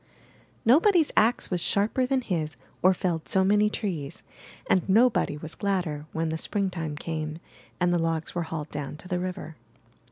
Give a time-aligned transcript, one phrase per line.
[0.65, 4.23] Nobody's ax was sharper than his or felled so many trees,
[4.67, 7.37] and nobody was gladder when Spring time came
[7.79, 9.57] and the logs were hauled down to the river.